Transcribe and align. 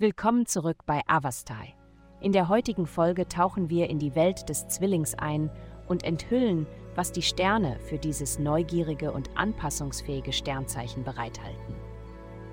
Willkommen 0.00 0.46
zurück 0.46 0.86
bei 0.86 1.02
Avastai. 1.08 1.74
In 2.22 2.32
der 2.32 2.48
heutigen 2.48 2.86
Folge 2.86 3.28
tauchen 3.28 3.68
wir 3.68 3.90
in 3.90 3.98
die 3.98 4.14
Welt 4.14 4.48
des 4.48 4.66
Zwillings 4.66 5.14
ein 5.14 5.50
und 5.88 6.04
enthüllen, 6.04 6.66
was 6.94 7.12
die 7.12 7.20
Sterne 7.20 7.78
für 7.80 7.98
dieses 7.98 8.38
neugierige 8.38 9.12
und 9.12 9.28
anpassungsfähige 9.36 10.32
Sternzeichen 10.32 11.04
bereithalten. 11.04 11.74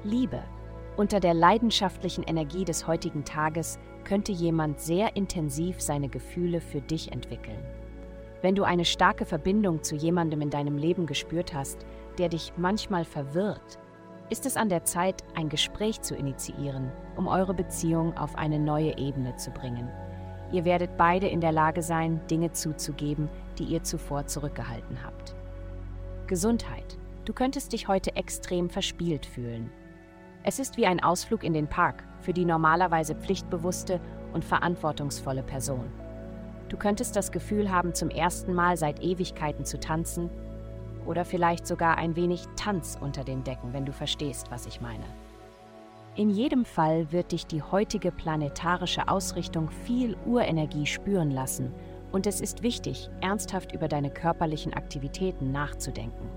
Liebe. 0.04 0.44
Unter 0.98 1.22
der 1.22 1.34
leidenschaftlichen 1.34 2.26
Energie 2.26 2.66
des 2.66 2.86
heutigen 2.86 3.24
Tages 3.24 3.80
könnte 4.04 4.34
jemand 4.34 4.82
sehr 4.82 5.16
intensiv 5.16 5.80
seine 5.80 6.10
Gefühle 6.10 6.60
für 6.60 6.82
dich 6.82 7.14
entwickeln. 7.14 7.64
Wenn 8.42 8.56
du 8.56 8.66
eine 8.66 8.84
starke 8.84 9.24
Verbindung 9.24 9.84
zu 9.84 9.96
jemandem 9.96 10.42
in 10.42 10.50
deinem 10.50 10.78
Leben 10.78 11.06
gespürt 11.06 11.54
hast, 11.54 11.86
der 12.18 12.28
dich 12.28 12.52
manchmal 12.58 13.06
verwirrt, 13.06 13.80
ist 14.30 14.46
es 14.46 14.58
an 14.58 14.70
der 14.70 14.84
Zeit, 14.84 15.24
ein 15.36 15.50
Gespräch 15.50 16.02
zu 16.02 16.16
initiieren, 16.16 16.92
um 17.16 17.28
eure 17.28 17.54
Beziehung 17.54 18.18
auf 18.18 18.36
eine 18.36 18.60
neue 18.60 18.98
Ebene 18.98 19.36
zu 19.38 19.52
bringen. 19.52 19.90
Ihr 20.52 20.66
werdet 20.66 20.98
beide 20.98 21.28
in 21.28 21.42
der 21.42 21.52
Lage 21.52 21.82
sein, 21.82 22.22
Dinge 22.30 22.52
zuzugeben, 22.52 23.30
die 23.58 23.66
ihr 23.66 23.84
zuvor 23.84 24.28
zurückgehalten 24.28 25.04
habt. 25.04 25.36
Gesundheit. 26.28 26.98
Du 27.26 27.34
könntest 27.34 27.74
dich 27.74 27.88
heute 27.88 28.16
extrem 28.16 28.70
verspielt 28.70 29.26
fühlen. 29.26 29.70
Es 30.44 30.60
ist 30.60 30.78
wie 30.78 30.86
ein 30.86 31.04
Ausflug 31.04 31.44
in 31.44 31.54
den 31.54 31.68
Park 31.68 32.04
für 32.22 32.34
die 32.34 32.46
normalerweise 32.46 33.16
pflichtbewusste 33.16 34.00
und 34.34 34.46
verantwortungsvolle 34.46 35.44
Person. 35.44 35.92
Du 36.70 36.78
könntest 36.78 37.16
das 37.16 37.32
Gefühl 37.32 37.72
haben, 37.72 37.94
zum 37.94 38.10
ersten 38.10 38.54
Mal 38.54 38.78
seit 38.78 39.02
Ewigkeiten 39.02 39.66
zu 39.66 39.80
tanzen 39.80 40.30
oder 41.08 41.26
vielleicht 41.26 41.66
sogar 41.66 41.98
ein 41.98 42.16
wenig 42.16 42.46
Tanz 42.56 42.98
unter 43.00 43.24
den 43.24 43.44
Decken, 43.44 43.74
wenn 43.74 43.86
du 43.86 43.94
verstehst, 43.94 44.52
was 44.52 44.66
ich 44.66 44.82
meine. 44.82 45.06
In 46.16 46.30
jedem 46.30 46.66
Fall 46.66 47.12
wird 47.12 47.32
dich 47.32 47.46
die 47.46 47.62
heutige 47.62 48.12
planetarische 48.12 49.08
Ausrichtung 49.08 49.70
viel 49.70 50.18
Urenergie 50.26 50.86
spüren 50.86 51.32
lassen 51.32 51.74
und 52.12 52.26
es 52.26 52.42
ist 52.42 52.64
wichtig, 52.64 53.10
ernsthaft 53.22 53.72
über 53.72 53.88
deine 53.88 54.10
körperlichen 54.10 54.74
Aktivitäten 54.74 55.52
nachzudenken. 55.52 56.28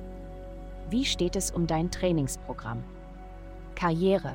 Wie 0.91 1.05
steht 1.05 1.37
es 1.37 1.51
um 1.51 1.67
dein 1.67 1.91
Trainingsprogramm? 1.91 2.83
Karriere. 3.75 4.35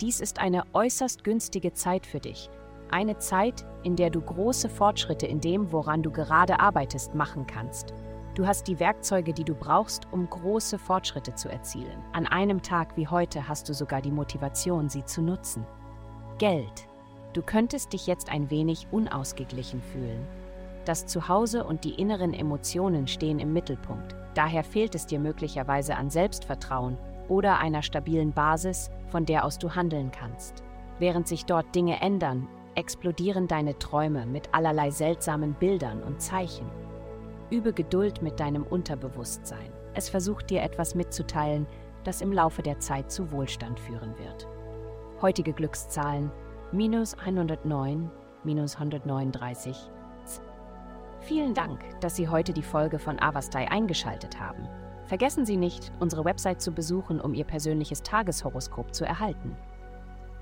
Dies 0.00 0.20
ist 0.20 0.38
eine 0.38 0.62
äußerst 0.72 1.24
günstige 1.24 1.72
Zeit 1.72 2.06
für 2.06 2.20
dich. 2.20 2.50
Eine 2.90 3.18
Zeit, 3.18 3.64
in 3.82 3.96
der 3.96 4.10
du 4.10 4.20
große 4.20 4.68
Fortschritte 4.68 5.26
in 5.26 5.40
dem, 5.40 5.72
woran 5.72 6.02
du 6.02 6.12
gerade 6.12 6.60
arbeitest, 6.60 7.14
machen 7.14 7.46
kannst. 7.46 7.94
Du 8.34 8.48
hast 8.48 8.66
die 8.66 8.80
Werkzeuge, 8.80 9.32
die 9.32 9.44
du 9.44 9.54
brauchst, 9.54 10.08
um 10.10 10.28
große 10.28 10.76
Fortschritte 10.76 11.36
zu 11.36 11.48
erzielen. 11.48 12.02
An 12.12 12.26
einem 12.26 12.62
Tag 12.62 12.96
wie 12.96 13.06
heute 13.06 13.46
hast 13.46 13.68
du 13.68 13.74
sogar 13.74 14.02
die 14.02 14.10
Motivation, 14.10 14.88
sie 14.88 15.04
zu 15.04 15.22
nutzen. 15.22 15.64
Geld. 16.38 16.88
Du 17.32 17.42
könntest 17.42 17.92
dich 17.92 18.08
jetzt 18.08 18.30
ein 18.30 18.50
wenig 18.50 18.88
unausgeglichen 18.90 19.80
fühlen. 19.80 20.26
Das 20.84 21.06
Zuhause 21.06 21.62
und 21.62 21.84
die 21.84 21.94
inneren 21.94 22.34
Emotionen 22.34 23.06
stehen 23.06 23.38
im 23.38 23.52
Mittelpunkt. 23.52 24.16
Daher 24.34 24.64
fehlt 24.64 24.96
es 24.96 25.06
dir 25.06 25.20
möglicherweise 25.20 25.94
an 25.94 26.10
Selbstvertrauen 26.10 26.98
oder 27.28 27.60
einer 27.60 27.82
stabilen 27.82 28.32
Basis, 28.32 28.90
von 29.10 29.24
der 29.24 29.44
aus 29.44 29.58
du 29.58 29.76
handeln 29.76 30.10
kannst. 30.10 30.64
Während 30.98 31.28
sich 31.28 31.46
dort 31.46 31.72
Dinge 31.72 32.00
ändern, 32.00 32.48
explodieren 32.74 33.46
deine 33.46 33.78
Träume 33.78 34.26
mit 34.26 34.52
allerlei 34.52 34.90
seltsamen 34.90 35.54
Bildern 35.54 36.02
und 36.02 36.20
Zeichen. 36.20 36.66
Übe 37.54 37.72
Geduld 37.72 38.20
mit 38.20 38.40
deinem 38.40 38.64
Unterbewusstsein. 38.64 39.72
Es 39.94 40.08
versucht 40.08 40.50
dir 40.50 40.62
etwas 40.62 40.96
mitzuteilen, 40.96 41.68
das 42.02 42.20
im 42.20 42.32
Laufe 42.32 42.62
der 42.62 42.80
Zeit 42.80 43.12
zu 43.12 43.30
Wohlstand 43.30 43.78
führen 43.78 44.18
wird. 44.18 44.48
Heutige 45.22 45.52
Glückszahlen 45.52 46.32
minus 46.72 47.14
109, 47.14 48.10
minus 48.42 48.74
139. 48.74 49.76
Vielen 51.20 51.54
Dank, 51.54 51.80
dass 52.00 52.16
Sie 52.16 52.28
heute 52.28 52.52
die 52.52 52.64
Folge 52.64 52.98
von 52.98 53.20
Avastai 53.20 53.70
eingeschaltet 53.70 54.40
haben. 54.40 54.68
Vergessen 55.06 55.46
Sie 55.46 55.56
nicht, 55.56 55.92
unsere 56.00 56.24
Website 56.24 56.60
zu 56.60 56.72
besuchen, 56.72 57.20
um 57.20 57.34
Ihr 57.34 57.44
persönliches 57.44 58.02
Tageshoroskop 58.02 58.92
zu 58.92 59.04
erhalten. 59.04 59.56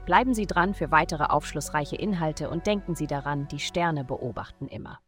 Bleiben 0.07 0.33
Sie 0.33 0.47
dran 0.47 0.73
für 0.73 0.91
weitere 0.91 1.25
aufschlussreiche 1.25 1.97
Inhalte 1.97 2.49
und 2.49 2.67
denken 2.67 2.95
Sie 2.95 3.07
daran, 3.07 3.49
die 3.49 3.61
Sterne 3.61 4.03
beobachten 4.03 4.67
immer. 4.67 4.99